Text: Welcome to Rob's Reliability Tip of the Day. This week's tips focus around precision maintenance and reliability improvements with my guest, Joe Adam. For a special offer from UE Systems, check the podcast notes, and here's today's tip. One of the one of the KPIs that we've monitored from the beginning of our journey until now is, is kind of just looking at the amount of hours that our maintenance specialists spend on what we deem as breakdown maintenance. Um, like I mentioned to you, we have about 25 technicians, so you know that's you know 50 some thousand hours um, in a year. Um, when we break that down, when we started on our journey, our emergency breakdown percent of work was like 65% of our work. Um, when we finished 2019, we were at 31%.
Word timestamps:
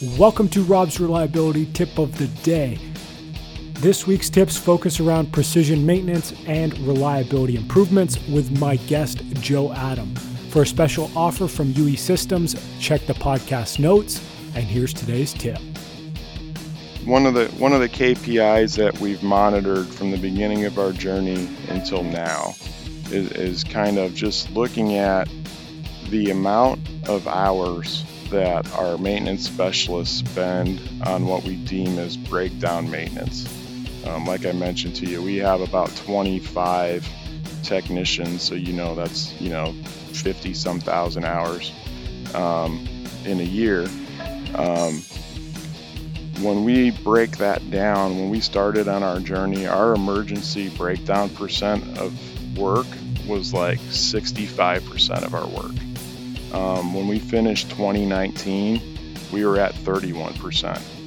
Welcome 0.00 0.48
to 0.50 0.62
Rob's 0.62 1.00
Reliability 1.00 1.66
Tip 1.72 1.98
of 1.98 2.16
the 2.18 2.28
Day. 2.44 2.78
This 3.80 4.06
week's 4.06 4.30
tips 4.30 4.56
focus 4.56 5.00
around 5.00 5.32
precision 5.32 5.84
maintenance 5.84 6.32
and 6.46 6.78
reliability 6.86 7.56
improvements 7.56 8.16
with 8.28 8.56
my 8.60 8.76
guest, 8.76 9.24
Joe 9.40 9.72
Adam. 9.72 10.14
For 10.50 10.62
a 10.62 10.66
special 10.66 11.10
offer 11.16 11.48
from 11.48 11.72
UE 11.72 11.96
Systems, 11.96 12.54
check 12.78 13.06
the 13.06 13.14
podcast 13.14 13.80
notes, 13.80 14.24
and 14.54 14.62
here's 14.62 14.94
today's 14.94 15.32
tip. 15.32 15.58
One 17.04 17.26
of 17.26 17.34
the 17.34 17.48
one 17.58 17.72
of 17.72 17.80
the 17.80 17.88
KPIs 17.88 18.76
that 18.76 19.00
we've 19.00 19.24
monitored 19.24 19.88
from 19.88 20.12
the 20.12 20.18
beginning 20.18 20.64
of 20.64 20.78
our 20.78 20.92
journey 20.92 21.48
until 21.70 22.04
now 22.04 22.54
is, 23.10 23.32
is 23.32 23.64
kind 23.64 23.98
of 23.98 24.14
just 24.14 24.48
looking 24.52 24.94
at 24.94 25.28
the 26.10 26.30
amount 26.30 26.78
of 27.08 27.26
hours 27.26 28.04
that 28.30 28.70
our 28.72 28.98
maintenance 28.98 29.44
specialists 29.44 30.18
spend 30.18 30.80
on 31.06 31.26
what 31.26 31.44
we 31.44 31.56
deem 31.56 31.98
as 31.98 32.16
breakdown 32.16 32.90
maintenance. 32.90 33.46
Um, 34.06 34.24
like 34.24 34.46
I 34.46 34.52
mentioned 34.52 34.96
to 34.96 35.06
you, 35.06 35.22
we 35.22 35.36
have 35.36 35.60
about 35.60 35.94
25 35.96 37.08
technicians, 37.62 38.42
so 38.42 38.54
you 38.54 38.72
know 38.72 38.94
that's 38.94 39.38
you 39.40 39.50
know 39.50 39.72
50 40.12 40.54
some 40.54 40.80
thousand 40.80 41.24
hours 41.24 41.72
um, 42.34 42.86
in 43.24 43.40
a 43.40 43.44
year. 43.44 43.86
Um, 44.54 45.02
when 46.40 46.64
we 46.64 46.90
break 46.90 47.38
that 47.38 47.68
down, 47.70 48.16
when 48.16 48.30
we 48.30 48.40
started 48.40 48.88
on 48.88 49.02
our 49.02 49.18
journey, 49.20 49.66
our 49.66 49.94
emergency 49.94 50.68
breakdown 50.70 51.28
percent 51.30 51.98
of 51.98 52.16
work 52.56 52.86
was 53.26 53.52
like 53.52 53.78
65% 53.80 55.24
of 55.24 55.34
our 55.34 55.46
work. 55.48 55.74
Um, 56.52 56.94
when 56.94 57.08
we 57.08 57.18
finished 57.18 57.70
2019, 57.70 58.80
we 59.32 59.44
were 59.44 59.58
at 59.58 59.74
31%. 59.74 60.97